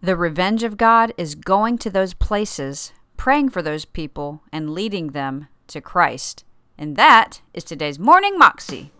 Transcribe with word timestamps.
The 0.00 0.14
revenge 0.14 0.62
of 0.62 0.76
God 0.76 1.12
is 1.16 1.34
going 1.34 1.76
to 1.78 1.90
those 1.90 2.14
places, 2.14 2.92
praying 3.16 3.48
for 3.48 3.62
those 3.62 3.84
people, 3.84 4.44
and 4.52 4.70
leading 4.70 5.08
them 5.08 5.48
to 5.66 5.80
Christ. 5.80 6.44
And 6.78 6.94
that 6.94 7.40
is 7.52 7.64
today's 7.64 7.98
Morning 7.98 8.38
Moxie. 8.38 8.92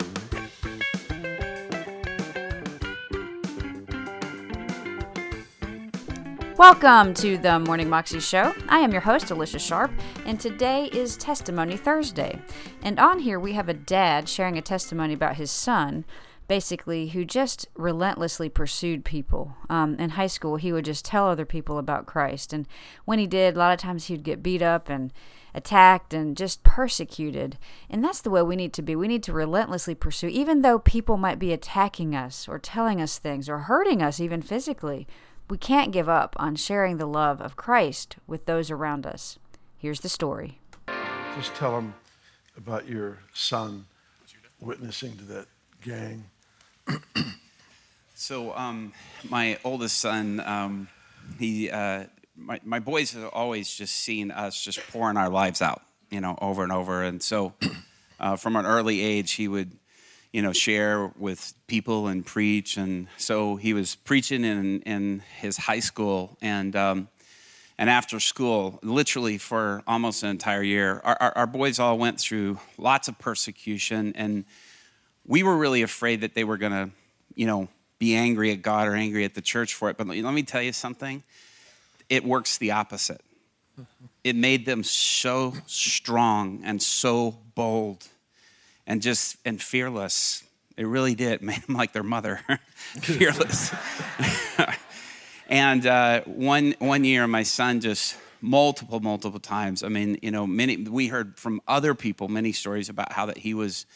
Welcome 6.56 7.14
to 7.14 7.38
the 7.38 7.60
Morning 7.64 7.88
Moxie 7.88 8.18
Show. 8.18 8.52
I 8.68 8.80
am 8.80 8.90
your 8.90 9.02
host, 9.02 9.30
Alicia 9.30 9.60
Sharp, 9.60 9.92
and 10.26 10.40
today 10.40 10.86
is 10.86 11.16
Testimony 11.16 11.76
Thursday. 11.76 12.42
And 12.82 12.98
on 12.98 13.20
here, 13.20 13.38
we 13.38 13.52
have 13.52 13.68
a 13.68 13.74
dad 13.74 14.28
sharing 14.28 14.58
a 14.58 14.62
testimony 14.62 15.14
about 15.14 15.36
his 15.36 15.52
son, 15.52 16.04
basically, 16.48 17.08
who 17.08 17.24
just 17.24 17.68
relentlessly 17.76 18.48
pursued 18.48 19.04
people. 19.04 19.54
Um, 19.68 19.94
in 19.96 20.10
high 20.10 20.26
school, 20.26 20.56
he 20.56 20.72
would 20.72 20.86
just 20.86 21.04
tell 21.04 21.28
other 21.28 21.44
people 21.44 21.78
about 21.78 22.06
Christ. 22.06 22.52
And 22.52 22.66
when 23.04 23.18
he 23.18 23.26
did, 23.26 23.54
a 23.54 23.58
lot 23.58 23.72
of 23.72 23.78
times 23.78 24.06
he'd 24.06 24.24
get 24.24 24.42
beat 24.42 24.62
up 24.62 24.88
and 24.88 25.12
attacked 25.54 26.14
and 26.14 26.36
just 26.36 26.62
persecuted. 26.62 27.58
And 27.90 28.02
that's 28.02 28.22
the 28.22 28.30
way 28.30 28.42
we 28.42 28.56
need 28.56 28.72
to 28.74 28.82
be. 28.82 28.96
We 28.96 29.08
need 29.08 29.22
to 29.24 29.32
relentlessly 29.32 29.94
pursue, 29.94 30.28
even 30.28 30.62
though 30.62 30.78
people 30.78 31.18
might 31.18 31.38
be 31.38 31.52
attacking 31.52 32.16
us 32.16 32.48
or 32.48 32.58
telling 32.58 33.00
us 33.00 33.18
things 33.18 33.48
or 33.48 33.58
hurting 33.58 34.02
us, 34.02 34.18
even 34.18 34.40
physically. 34.40 35.06
We 35.50 35.58
can't 35.58 35.92
give 35.92 36.08
up 36.08 36.34
on 36.38 36.56
sharing 36.56 36.96
the 36.96 37.06
love 37.06 37.40
of 37.40 37.56
Christ 37.56 38.16
with 38.26 38.46
those 38.46 38.70
around 38.70 39.06
us. 39.06 39.38
Here's 39.76 40.00
the 40.00 40.08
story. 40.08 40.60
Just 41.36 41.54
tell 41.54 41.72
them 41.72 41.94
about 42.56 42.88
your 42.88 43.18
son 43.32 43.86
witnessing 44.60 45.16
to 45.18 45.24
that 45.24 45.46
gang. 45.82 46.24
So, 48.20 48.52
um, 48.56 48.92
my 49.30 49.58
oldest 49.62 49.98
son, 49.98 50.40
um, 50.40 50.88
he, 51.38 51.70
uh, 51.70 52.06
my, 52.36 52.58
my 52.64 52.80
boys 52.80 53.12
have 53.12 53.30
always 53.32 53.72
just 53.72 53.94
seen 53.94 54.32
us 54.32 54.60
just 54.60 54.80
pouring 54.90 55.16
our 55.16 55.30
lives 55.30 55.62
out, 55.62 55.82
you 56.10 56.20
know, 56.20 56.36
over 56.42 56.64
and 56.64 56.72
over. 56.72 57.04
And 57.04 57.22
so, 57.22 57.54
uh, 58.20 58.34
from 58.34 58.56
an 58.56 58.66
early 58.66 59.00
age, 59.00 59.34
he 59.34 59.46
would, 59.46 59.70
you 60.32 60.42
know, 60.42 60.52
share 60.52 61.12
with 61.16 61.54
people 61.68 62.08
and 62.08 62.26
preach. 62.26 62.76
And 62.76 63.06
so 63.18 63.54
he 63.54 63.72
was 63.72 63.94
preaching 63.94 64.44
in, 64.44 64.82
in 64.82 65.22
his 65.38 65.56
high 65.56 65.80
school 65.80 66.36
and, 66.42 66.74
um, 66.74 67.08
and 67.78 67.88
after 67.88 68.18
school, 68.18 68.80
literally 68.82 69.38
for 69.38 69.84
almost 69.86 70.24
an 70.24 70.30
entire 70.30 70.64
year, 70.64 71.00
our, 71.04 71.16
our, 71.20 71.38
our 71.38 71.46
boys 71.46 71.78
all 71.78 71.96
went 71.96 72.18
through 72.18 72.58
lots 72.76 73.06
of 73.06 73.16
persecution. 73.20 74.12
And 74.16 74.44
we 75.28 75.42
were 75.42 75.56
really 75.56 75.82
afraid 75.82 76.22
that 76.22 76.34
they 76.34 76.42
were 76.42 76.56
going 76.56 76.72
to, 76.72 76.90
you 77.34 77.46
know, 77.46 77.68
be 77.98 78.16
angry 78.16 78.50
at 78.50 78.62
God 78.62 78.88
or 78.88 78.94
angry 78.94 79.24
at 79.24 79.34
the 79.34 79.42
church 79.42 79.74
for 79.74 79.90
it. 79.90 79.96
But 79.96 80.08
let 80.08 80.34
me 80.34 80.42
tell 80.42 80.62
you 80.62 80.72
something 80.72 81.22
it 82.08 82.24
works 82.24 82.56
the 82.58 82.70
opposite. 82.70 83.20
It 84.24 84.34
made 84.34 84.66
them 84.66 84.82
so 84.82 85.54
strong 85.66 86.62
and 86.64 86.82
so 86.82 87.36
bold 87.54 88.08
and 88.86 89.02
just 89.02 89.36
and 89.44 89.62
fearless. 89.62 90.42
It 90.76 90.84
really 90.84 91.14
did. 91.14 91.34
It 91.34 91.42
made 91.42 91.62
them 91.62 91.76
like 91.76 91.92
their 91.92 92.02
mother, 92.02 92.40
fearless. 93.00 93.74
and 95.48 95.86
uh, 95.86 96.22
one 96.22 96.74
one 96.78 97.04
year, 97.04 97.26
my 97.26 97.42
son 97.42 97.80
just 97.80 98.16
multiple 98.40 99.00
multiple 99.00 99.40
times. 99.40 99.84
I 99.84 99.88
mean, 99.88 100.18
you 100.22 100.30
know, 100.30 100.46
many 100.46 100.76
we 100.76 101.08
heard 101.08 101.38
from 101.38 101.60
other 101.68 101.94
people 101.94 102.28
many 102.28 102.52
stories 102.52 102.88
about 102.88 103.12
how 103.12 103.26
that 103.26 103.38
he 103.38 103.54
was 103.54 103.86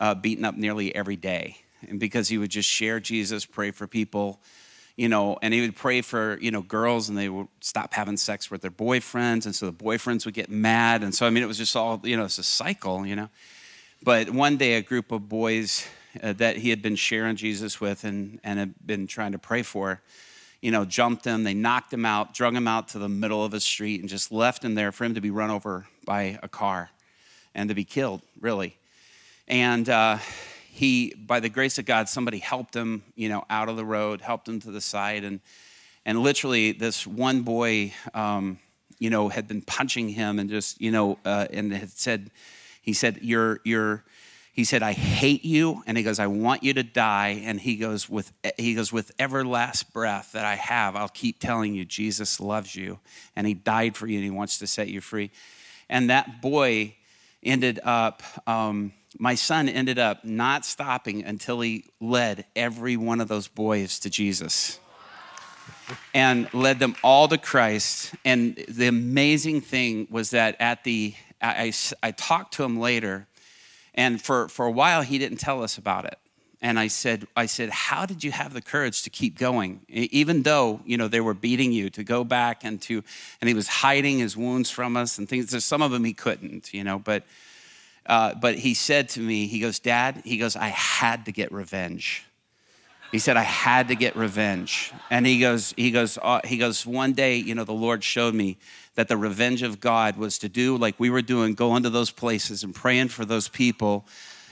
uh, 0.00 0.14
beaten 0.14 0.44
up 0.44 0.56
nearly 0.56 0.92
every 0.94 1.16
day, 1.16 1.58
and 1.88 2.00
because 2.00 2.28
he 2.28 2.38
would 2.38 2.50
just 2.50 2.68
share 2.68 2.98
Jesus, 2.98 3.46
pray 3.46 3.70
for 3.70 3.86
people, 3.86 4.40
you 4.96 5.08
know, 5.08 5.38
and 5.42 5.54
he 5.54 5.60
would 5.60 5.76
pray 5.76 6.00
for 6.00 6.38
you 6.40 6.50
know 6.50 6.62
girls, 6.62 7.08
and 7.08 7.16
they 7.16 7.28
would 7.28 7.48
stop 7.60 7.94
having 7.94 8.16
sex 8.16 8.50
with 8.50 8.62
their 8.62 8.70
boyfriends, 8.70 9.44
and 9.44 9.54
so 9.54 9.66
the 9.66 9.72
boyfriends 9.72 10.24
would 10.24 10.34
get 10.34 10.50
mad, 10.50 11.04
and 11.04 11.14
so 11.14 11.26
I 11.26 11.30
mean, 11.30 11.44
it 11.44 11.46
was 11.46 11.58
just 11.58 11.76
all 11.76 12.00
you 12.02 12.16
know, 12.16 12.24
it's 12.24 12.38
a 12.38 12.42
cycle, 12.42 13.06
you 13.06 13.14
know. 13.14 13.28
But 14.02 14.30
one 14.30 14.56
day, 14.56 14.74
a 14.74 14.82
group 14.82 15.12
of 15.12 15.28
boys 15.28 15.86
uh, 16.22 16.32
that 16.34 16.56
he 16.56 16.70
had 16.70 16.82
been 16.82 16.96
sharing 16.96 17.36
Jesus 17.36 17.80
with 17.80 18.04
and, 18.04 18.40
and 18.42 18.58
had 18.58 18.74
been 18.84 19.06
trying 19.06 19.32
to 19.32 19.38
pray 19.38 19.62
for, 19.62 20.00
you 20.60 20.70
know, 20.70 20.84
jumped 20.84 21.24
him. 21.24 21.44
They 21.44 21.54
knocked 21.54 21.92
him 21.92 22.04
out, 22.04 22.34
drug 22.34 22.54
him 22.54 22.66
out 22.66 22.88
to 22.88 22.98
the 22.98 23.08
middle 23.08 23.44
of 23.44 23.54
a 23.54 23.60
street, 23.60 24.00
and 24.00 24.08
just 24.08 24.32
left 24.32 24.64
him 24.64 24.74
there 24.74 24.90
for 24.90 25.04
him 25.04 25.14
to 25.14 25.20
be 25.20 25.30
run 25.30 25.50
over 25.50 25.86
by 26.04 26.38
a 26.42 26.48
car 26.48 26.90
and 27.54 27.68
to 27.68 27.74
be 27.74 27.84
killed, 27.84 28.22
really. 28.40 28.76
And 29.50 29.88
uh, 29.88 30.18
he, 30.70 31.12
by 31.14 31.40
the 31.40 31.48
grace 31.48 31.78
of 31.78 31.84
God, 31.84 32.08
somebody 32.08 32.38
helped 32.38 32.74
him, 32.74 33.02
you 33.16 33.28
know, 33.28 33.44
out 33.50 33.68
of 33.68 33.76
the 33.76 33.84
road, 33.84 34.20
helped 34.20 34.48
him 34.48 34.60
to 34.60 34.70
the 34.70 34.80
side, 34.80 35.24
and 35.24 35.40
and 36.06 36.22
literally, 36.22 36.70
this 36.72 37.04
one 37.04 37.42
boy, 37.42 37.92
um, 38.14 38.58
you 38.98 39.10
know, 39.10 39.28
had 39.28 39.48
been 39.48 39.60
punching 39.60 40.08
him 40.08 40.38
and 40.38 40.48
just, 40.48 40.80
you 40.80 40.90
know, 40.90 41.18
uh, 41.26 41.46
and 41.52 41.72
had 41.72 41.90
said, 41.90 42.30
he 42.80 42.92
said, 42.92 43.18
"You're, 43.22 43.60
you're." 43.64 44.04
He 44.52 44.62
said, 44.62 44.84
"I 44.84 44.92
hate 44.92 45.44
you," 45.44 45.82
and 45.84 45.98
he 45.98 46.04
goes, 46.04 46.20
"I 46.20 46.28
want 46.28 46.62
you 46.62 46.72
to 46.74 46.84
die." 46.84 47.42
And 47.44 47.60
he 47.60 47.74
goes, 47.74 48.08
"With 48.08 48.32
he 48.56 48.74
goes 48.74 48.92
with 48.92 49.10
every 49.18 49.42
last 49.42 49.92
breath 49.92 50.30
that 50.32 50.44
I 50.44 50.54
have, 50.54 50.94
I'll 50.94 51.08
keep 51.08 51.40
telling 51.40 51.74
you, 51.74 51.84
Jesus 51.84 52.38
loves 52.38 52.76
you, 52.76 53.00
and 53.34 53.48
He 53.48 53.54
died 53.54 53.96
for 53.96 54.06
you, 54.06 54.16
and 54.16 54.24
He 54.24 54.30
wants 54.30 54.58
to 54.58 54.68
set 54.68 54.86
you 54.88 55.00
free." 55.00 55.32
And 55.88 56.08
that 56.08 56.40
boy 56.40 56.94
ended 57.42 57.80
up. 57.82 58.22
Um, 58.46 58.92
my 59.18 59.34
son 59.34 59.68
ended 59.68 59.98
up 59.98 60.24
not 60.24 60.64
stopping 60.64 61.24
until 61.24 61.60
he 61.60 61.84
led 62.00 62.44
every 62.54 62.96
one 62.96 63.20
of 63.20 63.28
those 63.28 63.48
boys 63.48 63.98
to 64.00 64.10
Jesus 64.10 64.78
and 66.14 66.52
led 66.54 66.78
them 66.78 66.94
all 67.02 67.26
to 67.28 67.38
Christ. 67.38 68.14
And 68.24 68.56
the 68.68 68.86
amazing 68.86 69.62
thing 69.62 70.06
was 70.10 70.30
that 70.30 70.56
at 70.60 70.84
the, 70.84 71.14
I, 71.42 71.72
I, 72.02 72.08
I, 72.08 72.10
talked 72.12 72.54
to 72.54 72.64
him 72.64 72.78
later, 72.78 73.26
and 73.94 74.22
for, 74.22 74.48
for 74.48 74.66
a 74.66 74.70
while 74.70 75.02
he 75.02 75.18
didn't 75.18 75.38
tell 75.38 75.62
us 75.62 75.76
about 75.76 76.04
it. 76.04 76.16
And 76.62 76.78
I 76.78 76.88
said, 76.88 77.26
I 77.34 77.46
said, 77.46 77.70
how 77.70 78.04
did 78.04 78.22
you 78.22 78.32
have 78.32 78.52
the 78.52 78.60
courage 78.60 79.02
to 79.04 79.10
keep 79.10 79.38
going, 79.38 79.80
even 79.88 80.42
though 80.42 80.82
you 80.84 80.98
know 80.98 81.08
they 81.08 81.20
were 81.22 81.34
beating 81.34 81.72
you 81.72 81.88
to 81.90 82.04
go 82.04 82.22
back 82.22 82.64
and 82.64 82.80
to, 82.82 83.02
and 83.40 83.48
he 83.48 83.54
was 83.54 83.66
hiding 83.66 84.18
his 84.18 84.36
wounds 84.36 84.70
from 84.70 84.96
us 84.96 85.16
and 85.16 85.26
things. 85.26 85.50
There's 85.50 85.64
some 85.64 85.80
of 85.80 85.90
them 85.90 86.04
he 86.04 86.12
couldn't, 86.12 86.74
you 86.74 86.84
know, 86.84 86.98
but, 86.98 87.24
uh, 88.10 88.34
but 88.34 88.58
he 88.58 88.74
said 88.74 89.08
to 89.10 89.20
me, 89.20 89.46
he 89.46 89.60
goes, 89.60 89.78
Dad, 89.78 90.22
he 90.24 90.36
goes, 90.36 90.56
I 90.56 90.66
had 90.66 91.26
to 91.26 91.32
get 91.32 91.52
revenge. 91.52 92.24
He 93.12 93.20
said, 93.20 93.36
I 93.36 93.44
had 93.44 93.86
to 93.88 93.94
get 93.94 94.16
revenge. 94.16 94.92
And 95.10 95.24
he 95.24 95.38
goes, 95.38 95.72
he 95.76 95.92
goes, 95.92 96.18
uh, 96.20 96.40
he 96.44 96.56
goes, 96.56 96.84
one 96.84 97.12
day, 97.12 97.36
you 97.36 97.54
know, 97.54 97.62
the 97.62 97.72
Lord 97.72 98.02
showed 98.02 98.34
me 98.34 98.58
that 98.96 99.06
the 99.06 99.16
revenge 99.16 99.62
of 99.62 99.78
God 99.78 100.16
was 100.16 100.38
to 100.38 100.48
do 100.48 100.76
like 100.76 100.98
we 100.98 101.08
were 101.08 101.22
doing, 101.22 101.54
go 101.54 101.76
into 101.76 101.88
those 101.88 102.10
places 102.10 102.64
and 102.64 102.74
praying 102.74 103.08
for 103.08 103.24
those 103.24 103.46
people 103.46 104.04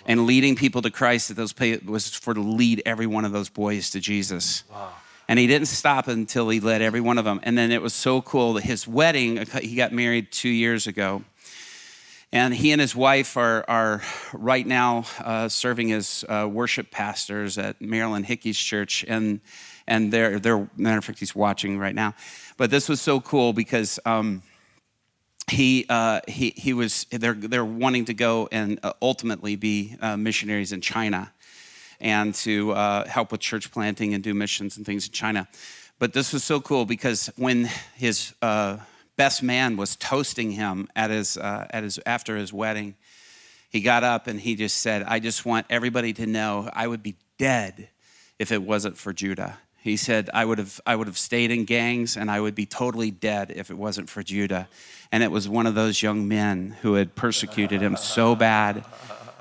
and 0.06 0.24
leading 0.24 0.54
people 0.54 0.80
to 0.82 0.90
Christ. 0.90 1.26
That 1.26 1.34
those 1.34 1.52
pay, 1.52 1.78
was 1.78 2.14
for 2.14 2.34
to 2.34 2.40
lead 2.40 2.80
every 2.86 3.08
one 3.08 3.24
of 3.24 3.32
those 3.32 3.48
boys 3.48 3.90
to 3.90 3.98
Jesus. 3.98 4.62
Wow. 4.70 4.92
And 5.26 5.36
he 5.36 5.48
didn't 5.48 5.66
stop 5.66 6.06
until 6.06 6.48
he 6.48 6.60
led 6.60 6.80
every 6.80 7.00
one 7.00 7.18
of 7.18 7.24
them. 7.24 7.40
And 7.42 7.58
then 7.58 7.72
it 7.72 7.82
was 7.82 7.92
so 7.92 8.22
cool 8.22 8.54
that 8.54 8.62
his 8.62 8.86
wedding, 8.86 9.44
he 9.60 9.74
got 9.74 9.92
married 9.92 10.30
two 10.30 10.48
years 10.48 10.86
ago. 10.86 11.24
And 12.30 12.52
he 12.52 12.72
and 12.72 12.80
his 12.80 12.94
wife 12.94 13.38
are, 13.38 13.64
are 13.68 14.02
right 14.34 14.66
now 14.66 15.06
uh, 15.20 15.48
serving 15.48 15.92
as 15.92 16.26
uh, 16.28 16.46
worship 16.50 16.90
pastors 16.90 17.56
at 17.56 17.80
Marilyn 17.80 18.22
Hickey's 18.22 18.58
church. 18.58 19.02
And, 19.08 19.40
and 19.86 20.12
they're, 20.12 20.38
they're, 20.38 20.68
matter 20.76 20.98
of 20.98 21.04
fact, 21.06 21.20
he's 21.20 21.34
watching 21.34 21.78
right 21.78 21.94
now. 21.94 22.14
But 22.58 22.70
this 22.70 22.86
was 22.86 23.00
so 23.00 23.20
cool 23.20 23.54
because 23.54 23.98
um, 24.04 24.42
he, 25.50 25.86
uh, 25.88 26.20
he, 26.28 26.52
he 26.54 26.74
was, 26.74 27.06
they're, 27.10 27.32
they're 27.32 27.64
wanting 27.64 28.04
to 28.06 28.14
go 28.14 28.46
and 28.52 28.78
uh, 28.82 28.92
ultimately 29.00 29.56
be 29.56 29.96
uh, 30.02 30.18
missionaries 30.18 30.72
in 30.72 30.82
China 30.82 31.32
and 31.98 32.34
to 32.34 32.72
uh, 32.72 33.08
help 33.08 33.32
with 33.32 33.40
church 33.40 33.72
planting 33.72 34.12
and 34.12 34.22
do 34.22 34.34
missions 34.34 34.76
and 34.76 34.84
things 34.84 35.06
in 35.06 35.12
China. 35.12 35.48
But 35.98 36.12
this 36.12 36.34
was 36.34 36.44
so 36.44 36.60
cool 36.60 36.84
because 36.84 37.30
when 37.36 37.70
his 37.96 38.34
best 39.18 39.42
man 39.42 39.76
was 39.76 39.96
toasting 39.96 40.52
him 40.52 40.88
at 40.96 41.10
his, 41.10 41.36
uh, 41.36 41.66
at 41.70 41.82
his, 41.82 41.98
after 42.06 42.36
his 42.36 42.52
wedding. 42.52 42.94
He 43.68 43.80
got 43.80 44.04
up 44.04 44.28
and 44.28 44.40
he 44.40 44.54
just 44.54 44.78
said, 44.78 45.02
I 45.02 45.18
just 45.18 45.44
want 45.44 45.66
everybody 45.68 46.14
to 46.14 46.26
know 46.26 46.70
I 46.72 46.86
would 46.86 47.02
be 47.02 47.16
dead 47.36 47.88
if 48.38 48.52
it 48.52 48.62
wasn't 48.62 48.96
for 48.96 49.12
Judah. 49.12 49.58
He 49.80 49.96
said, 49.96 50.30
I 50.32 50.44
would 50.44 50.58
have, 50.58 50.80
I 50.86 50.94
would 50.96 51.08
have 51.08 51.18
stayed 51.18 51.50
in 51.50 51.64
gangs 51.64 52.16
and 52.16 52.30
I 52.30 52.40
would 52.40 52.54
be 52.54 52.64
totally 52.64 53.10
dead 53.10 53.52
if 53.54 53.70
it 53.70 53.76
wasn't 53.76 54.08
for 54.08 54.22
Judah. 54.22 54.68
And 55.10 55.22
it 55.22 55.32
was 55.32 55.48
one 55.48 55.66
of 55.66 55.74
those 55.74 56.00
young 56.00 56.28
men 56.28 56.76
who 56.82 56.94
had 56.94 57.16
persecuted 57.16 57.80
him 57.80 57.96
so 57.96 58.36
bad. 58.36 58.84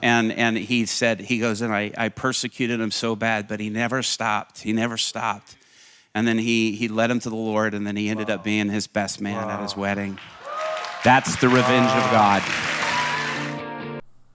And, 0.02 0.32
and 0.32 0.58
he 0.58 0.88
said, 0.88 1.22
he 1.22 1.38
goes, 1.38 1.62
and 1.62 1.74
I, 1.74 1.92
I 1.98 2.10
persecuted 2.10 2.80
him 2.80 2.92
so 2.92 3.16
bad, 3.16 3.48
but 3.48 3.60
he 3.60 3.70
never 3.70 4.02
stopped. 4.02 4.62
He 4.62 4.74
never 4.74 4.98
stopped. 4.98 5.56
And 6.18 6.28
then 6.28 6.40
he, 6.40 6.72
he 6.72 6.88
led 6.88 7.12
him 7.12 7.20
to 7.20 7.30
the 7.30 7.36
Lord, 7.36 7.76
and 7.76 7.86
then 7.86 7.96
he 7.96 8.10
ended 8.10 8.30
wow. 8.30 8.36
up 8.36 8.44
being 8.44 8.70
his 8.70 8.88
best 8.88 9.22
man 9.22 9.46
wow. 9.46 9.54
at 9.54 9.62
his 9.62 9.78
wedding. 9.78 10.18
That's 11.04 11.36
the 11.36 11.48
revenge 11.48 11.92
of 11.92 12.10
God. 12.10 12.42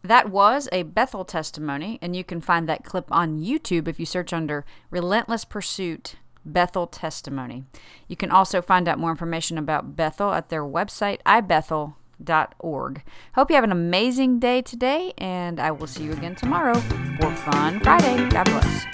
That 0.05 0.31
was 0.31 0.69
a 0.71 0.85
Bethel 0.85 1.25
testimony, 1.25 1.99
and 2.01 2.15
you 2.15 2.23
can 2.23 2.41
find 2.41 2.69
that 2.69 2.85
clip 2.85 3.11
on 3.11 3.41
YouTube 3.41 3.89
if 3.89 3.99
you 3.99 4.07
search 4.07 4.33
under 4.33 4.65
Relentless 4.93 5.45
Pursuit 5.45 6.15
Bethel 6.45 6.87
Testimony. 6.87 7.65
You 8.07 8.15
can 8.15 8.31
also 8.31 8.63
find 8.63 8.87
out 8.87 9.01
more 9.01 9.11
information 9.11 9.59
about 9.59 9.97
Bethel 9.97 10.33
at 10.35 10.51
their 10.51 10.63
website, 10.63 11.21
ibethel.org. 11.27 13.03
Hope 13.35 13.51
you 13.51 13.57
have 13.57 13.65
an 13.65 13.73
amazing 13.73 14.39
day 14.39 14.63
today, 14.63 15.15
and 15.19 15.59
I 15.59 15.73
will 15.73 15.89
see 15.89 16.05
you 16.05 16.13
again 16.13 16.37
tomorrow 16.37 16.75
for 17.21 17.35
Fun 17.35 17.81
Friday. 17.81 18.29
God 18.29 18.45
bless. 18.45 18.92